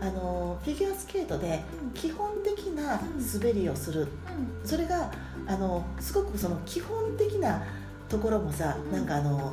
[0.00, 1.62] あのフィギュアスケートで
[1.94, 3.00] 基本的な
[3.34, 4.08] 滑りをする、
[4.64, 5.10] それが
[5.46, 7.62] あのすごくその基本的な
[8.08, 9.52] ところもさなんかあの。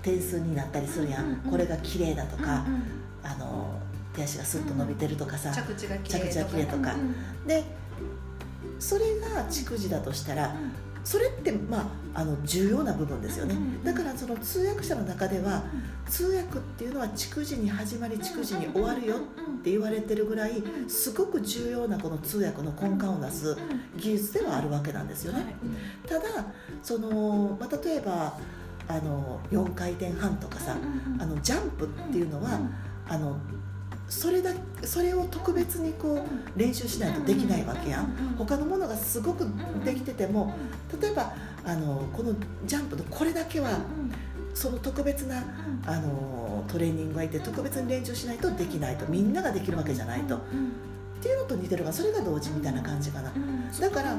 [0.00, 2.82] 点数になったりするやん、うんうん、これが綺麗だとか、うんうん、
[3.22, 3.78] あの
[4.14, 7.02] 手足がスッと伸びてるとかさ、着地が綺麗とか、うんう
[7.44, 7.64] ん、で
[8.78, 10.54] それが逐次だとしたら、
[11.04, 15.64] それってまああの重要な部分ですよね、だからその通訳者の中では、
[16.06, 19.18] 通訳っていうのは逐次に始まり逐次に終わるよっ
[19.62, 23.56] て言われてるぐらいすごく重要なこの通訳の根幹をなす
[23.96, 25.56] 技術ではあるわけなんですよね。
[26.06, 26.24] ただ
[26.82, 28.38] その、まあ、例えば
[28.88, 30.76] あの4回転半とかさ、
[31.18, 32.58] あのジャンプっていうのは、
[33.08, 33.38] あの
[34.08, 34.52] それだ
[34.84, 38.34] それを特別にこう練習しないとできないわけやん。
[38.38, 39.44] 他のものがすごく
[39.84, 40.54] できてても
[41.00, 43.80] 例えばあのこのジャンプのこれだけは
[44.54, 45.44] その特別な
[45.86, 50.36] あのトレーニングがいて特別に練習しないとできないとみんなができるわけじゃないと。
[50.36, 50.40] っ
[51.20, 53.32] ていうのと似てるがそれが同時みたいな感じかな。
[53.80, 54.16] だから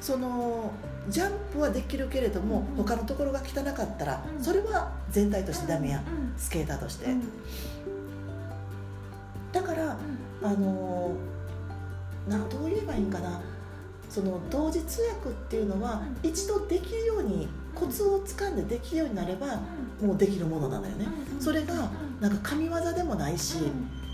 [0.00, 0.72] その
[1.08, 7.06] ジャンプはできるけれども、うん、他のところが汚かったら、うん、それは全体としてダメや、うん、スケーターとして、
[9.52, 9.96] だから、
[10.42, 11.12] あの
[12.28, 13.40] などう言えばいいんかな。
[14.08, 19.60] その同時通訳っていうのは一度できるようにコツをつかんでできるようになれば
[20.02, 21.06] もうできるものなのよね。
[21.38, 21.88] それが
[22.20, 23.58] なんか神業でもないし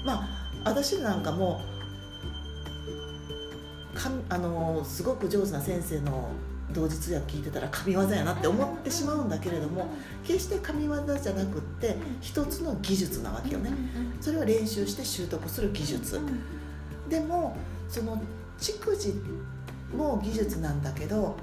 [0.04, 0.28] まあ
[0.66, 1.62] 私なんかも
[3.94, 6.28] かあのすごく上手な先生の
[6.72, 9.86] 同時通訳聞いてたら神業やなって思ってしまうんだけれども
[10.24, 13.70] 決して神業じゃなくって一つの技術なわけよね。
[14.20, 16.20] それは練習して習得する技術。
[17.08, 17.56] でも
[17.88, 18.20] その
[18.58, 19.14] 逐次
[19.94, 21.36] も技術なんだけど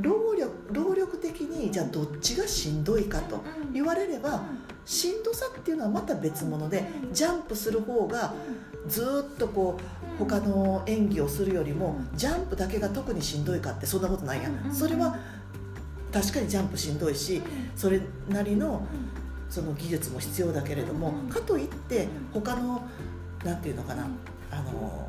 [0.00, 4.42] 労力労力的にじゃあどっちがしんどいかと言われれば
[4.84, 8.32] しんどさっていうのはまた別物でジャンプする方が
[8.86, 14.72] ずっとこう他の演技をするよりもジャンプだけが特にしんどいかってそんなことないやん。
[14.72, 15.16] それは
[16.12, 17.42] 確かにジャンプしんどいし
[17.76, 18.86] それなりの
[19.48, 22.86] その技術も必要だけれどもかといって他の
[23.44, 24.06] 何て言うのかな
[24.50, 25.08] あの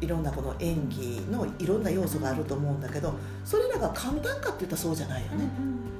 [0.00, 5.48] いろんなこの演技のいろんな要素があると思うんだけどそれらが簡単かっていったらそうじゃないよね。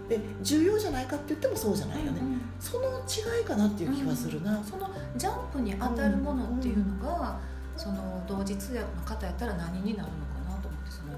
[0.08, 2.40] で重要じゃないかって言ってもそうじゃないよね、うんうん。
[2.60, 7.38] その違いかなっていう気はするな、そのジャンプに当たるものっていうのが、
[7.74, 11.14] その同時通訳の方やったら何になるのかなと思ってその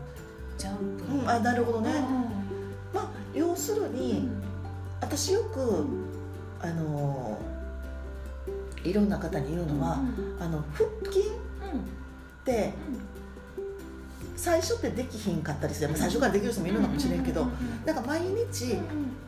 [0.57, 1.29] ジャンプうん。
[1.29, 2.45] あなるほどね、うん
[2.92, 4.29] まあ要するに、
[5.01, 5.85] 私よく
[6.61, 7.38] あの
[8.83, 9.99] いろんな方に言うのは、
[10.40, 11.33] あの腹筋っ
[12.44, 12.72] て
[14.37, 17.46] 最初ってできひんかったりする、まあ最初からできる人もいるのかもしれんけど、
[17.85, 18.79] なんか毎日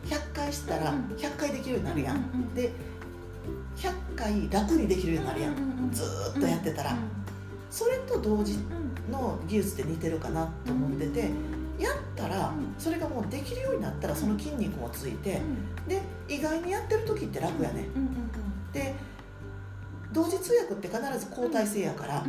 [0.06, 2.72] 100回したら100回できるようになるやん、で
[3.76, 5.54] 100回楽にできるようになるやん、
[5.92, 6.96] ずーっとやってたら、
[7.70, 8.58] それと同時
[9.10, 11.30] の技術って似てるかなと思ってて
[11.78, 15.40] やったらそれがもうできるようになったらその筋肉もついて
[15.86, 17.88] で意外にやってる時って楽やね
[18.72, 18.94] で
[20.12, 22.24] 同時通訳って必ず交代制やから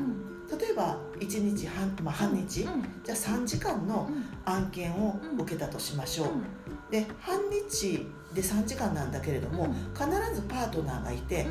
[0.57, 2.69] 例えば1日半,、まあ、半日じゃ
[3.07, 4.09] あ3時間の
[4.45, 6.27] 案件を受けたとしましょう。
[6.91, 11.45] で半日で3時間なんだけれども必ずパートナーがいて、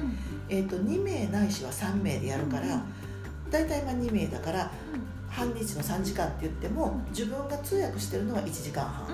[0.48, 2.84] えー、と2名ないしは3名でやるから
[3.50, 4.70] 大体まあ2名だから
[5.38, 9.06] 半日の3時間って言っても自分が通訳してるのは1時間半。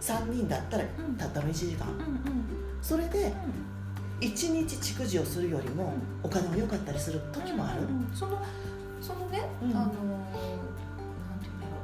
[0.00, 0.84] 3人だったら
[1.18, 1.86] たったの1時間。
[2.80, 3.34] それで
[4.20, 7.80] 1日蓄字をするよりもお金も良かったりする時もある、
[8.14, 8.42] その
[9.02, 9.70] そのね、うん。
[9.72, 11.76] あのなんていうんだろ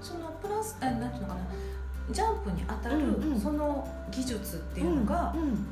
[0.00, 0.04] う。
[0.04, 1.40] そのプラスあなんていうのかな。
[2.10, 3.40] ジャンプに当たるうんうん。
[3.40, 5.66] その技術っていうのが、うんうん。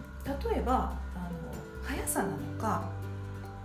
[0.52, 1.32] 例えばあの
[1.82, 2.82] 速さなのか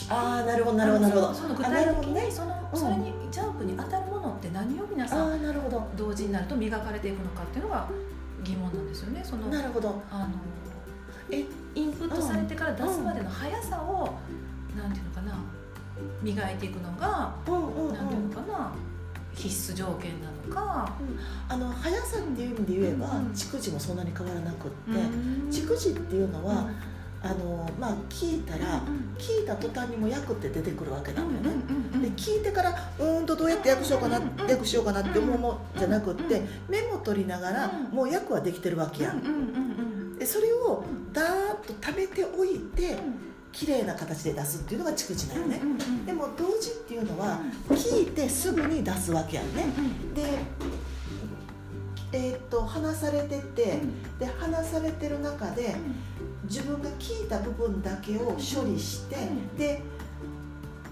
[0.10, 1.34] ああなるほどなるほどなるほど。
[1.34, 2.80] その具体的に、そのうん。
[2.80, 5.88] それにジャンプに当たるものって何を皆さんなるほど。
[5.96, 7.88] 同時になると磨かれていくのかっていうのが
[8.44, 9.22] 疑問なんですよね。
[9.24, 10.02] そのなるほど。
[10.12, 10.30] あの
[11.32, 11.46] え
[11.76, 14.16] インプットされてから出すまでの速さを、
[14.76, 15.38] なんていうのかな
[16.24, 17.94] 磨いていくのが、うんうんうん。
[17.94, 18.72] なんていうのかな
[19.36, 20.92] 必須条件なのか、
[21.48, 25.50] あの速さっていう意味で言えばうん蓄字もそんなに変わらなくってうん。
[25.50, 26.76] 蓄字っていうのはうん
[27.22, 28.82] あのまあ聞いたら
[29.18, 31.52] 聞いた途端にも訳って出てくるわけなのよね。
[32.02, 37.96] で聞いてからうーんとどうやって訳しようかなうん訳しようかなって思うもんじゃなくってうんメモ取りながらうん。
[37.96, 39.18] もう訳はできてるわけやん。
[39.20, 39.36] うんうんう
[40.16, 43.00] んでそれをダーッと貯めておいてうん。
[43.52, 45.60] 綺麗な形で出すっていうのが蓄字なのね。
[45.62, 49.66] うんうんでも同時っていうのは聞いてすぐに出すわけやんね。
[50.16, 50.24] で
[52.12, 53.80] えーっと話されてて
[54.20, 55.76] で話されてる中で
[56.50, 59.58] 自分が聞いた部分だけを処理してうん。
[59.58, 59.82] で、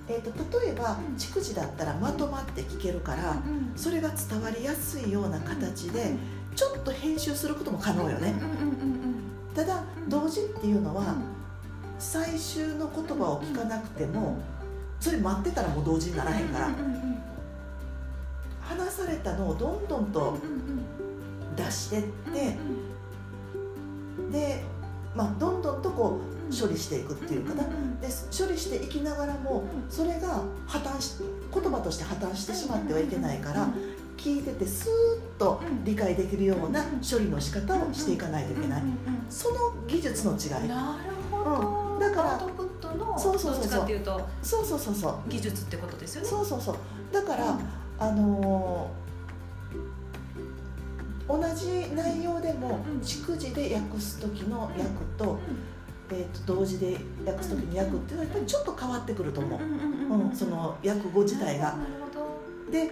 [0.07, 1.15] えー、と例えばうん。
[1.15, 3.41] 蓄字だったらまとまって聞けるから
[3.75, 6.15] それが伝わりやすいような形で
[6.55, 8.33] ちょっと編集することも可能よね。
[9.55, 10.09] ただうん。
[10.09, 11.15] 同時っていうのは
[11.99, 14.37] 最終の言葉を聞かなくても
[14.99, 16.69] それ待ってたらもう同時にならへんから。
[18.67, 20.37] 話されたのをどんどんと
[21.55, 22.57] 出してって
[24.31, 24.63] で、
[25.17, 27.63] まあ、どんどんとこう処理していくっていうかな。
[27.63, 31.15] で処理していきながらもそれが破綻し
[31.51, 33.67] 言葉として破綻してしまってはいけないから
[34.15, 38.83] 聞いててスーッと理解できるような処理の仕方をしていかないといけない。
[39.29, 40.69] その技術の違い。
[40.69, 41.99] なるほど、うん。
[41.99, 43.61] だからアウトプットのそうそうそうそう。
[43.61, 45.13] どっちかっていうとそうそうそうそう。
[45.27, 46.27] 技術ってことですよね。
[46.29, 46.75] そうそうそう。
[47.11, 47.57] だから、
[47.99, 49.06] あのー
[51.27, 52.99] 同じ内容でもうん。
[53.01, 54.83] 蓄字で訳す時の訳
[55.17, 55.39] と,、
[56.09, 61.75] えー、と同時で訳す時の訳っていうのはやっぱりちょっと変わってくると思う、うんその訳語自体が。
[62.71, 62.91] で、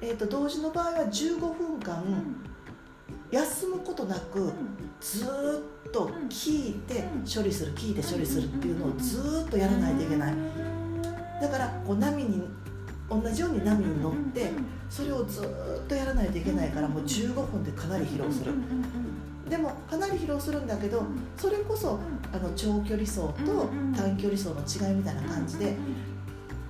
[0.00, 2.04] えー、と同時の場合は15分間
[3.30, 4.52] 休むことなく
[5.00, 10.34] ずーっと聞いて処理する聞いて処理するっていうのをずーっとやらないといけない。
[11.40, 12.48] だからこう波に
[13.08, 14.50] 同じように波に乗って
[14.88, 18.52] それをずーっとやらないといけないからもう15分でかなり疲労する。
[19.48, 21.02] でもかなり疲労するんだけど
[21.36, 22.00] それこそ
[22.32, 24.48] あの長距離走と短距離走
[24.80, 25.76] の違いみたいな感じで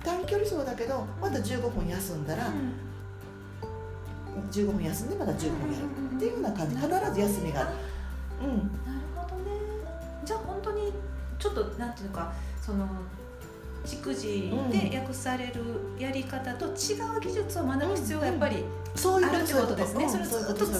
[0.03, 2.51] 短距離走だけどまた15分休んだら
[4.51, 5.85] 15分休んでまた15分やる。
[6.17, 6.75] っていうような感じ。
[6.75, 7.69] 必ず休みがある
[8.43, 8.67] うんなる
[9.15, 9.51] ほどね。
[10.25, 10.91] じゃあ本当に
[11.39, 12.87] ちょっとなんていうかその
[13.85, 15.61] 蓄字で訳される
[15.99, 16.73] やり方と違う
[17.21, 18.59] 技術を学ぶ必要がやっぱりあ
[19.39, 20.37] るということですねそれず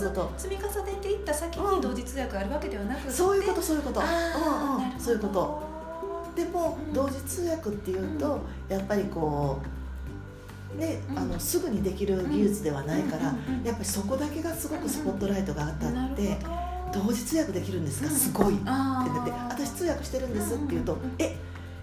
[0.10, 5.62] っと積み重ねていった先に同時通訳があるわけではなくてそういうことそういうことうんうんそういうこと
[6.36, 9.60] でも同時通訳っていうとやっぱりこ
[10.76, 13.24] うねうんあのすぐにできる技術ではないから
[13.64, 16.38] やっぱりそこだけがすごくスポットライトが当たって
[16.94, 21.36] 同時通訳できるんですかすごいってあ言って私通訳してるんですって言うとうんうんうんえ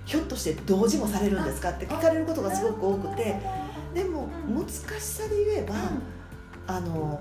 [0.04, 1.70] ひょっとして同時もされるんですか？
[1.70, 3.36] って聞かれることがすごく多くて。
[3.94, 5.74] でもうん難しさで言えば
[6.66, 7.20] あの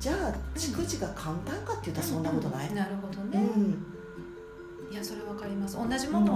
[0.00, 0.16] じゃあ
[0.56, 3.76] 逐次が簡単かって言ったらそんなことない、なるほどうね、ん。
[4.92, 5.76] いやそれわかります。
[5.76, 6.34] 同じもの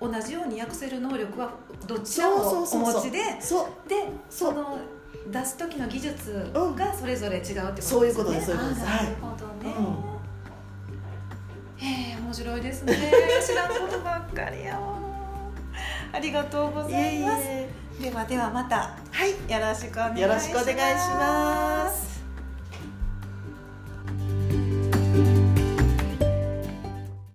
[0.00, 1.52] を同じように訳せる能力は
[1.86, 3.38] どちらそうもお持ちでで
[4.28, 4.78] その
[5.30, 8.84] 出す時の技術がそれぞれ違うってことですね、そういうことですそういうことです。
[8.84, 9.74] なるほどね、
[11.76, 13.12] へえ面白いですね。
[13.46, 14.76] 知らんことばっかりや。
[14.76, 15.03] わ
[16.14, 17.68] ありがとうございますいえい
[18.00, 22.13] えではではまたはいよろしくお願いしますよろしくお願いします